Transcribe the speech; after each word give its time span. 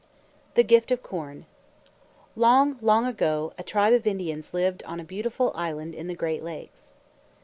THE 0.55 0.63
GIFT 0.63 0.89
OF 0.91 1.03
CORN 1.03 1.45
Long, 2.35 2.79
long 2.81 3.05
ago, 3.05 3.53
a 3.59 3.61
tribe 3.61 3.93
of 3.93 4.07
Indians 4.07 4.51
lived 4.51 4.81
on 4.81 4.99
a 4.99 5.03
beautiful 5.03 5.51
island 5.53 5.93
in 5.93 6.07
the 6.07 6.15
Great 6.15 6.41
Lakes. 6.41 6.93